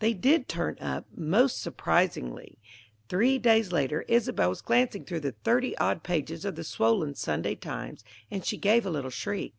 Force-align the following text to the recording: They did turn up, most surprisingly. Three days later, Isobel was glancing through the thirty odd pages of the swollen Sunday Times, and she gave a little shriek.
They 0.00 0.12
did 0.12 0.50
turn 0.50 0.76
up, 0.82 1.06
most 1.16 1.62
surprisingly. 1.62 2.58
Three 3.08 3.38
days 3.38 3.72
later, 3.72 4.04
Isobel 4.06 4.50
was 4.50 4.60
glancing 4.60 5.02
through 5.06 5.20
the 5.20 5.32
thirty 5.32 5.74
odd 5.78 6.02
pages 6.02 6.44
of 6.44 6.56
the 6.56 6.62
swollen 6.64 7.14
Sunday 7.14 7.54
Times, 7.54 8.04
and 8.30 8.44
she 8.44 8.58
gave 8.58 8.84
a 8.84 8.90
little 8.90 9.08
shriek. 9.10 9.54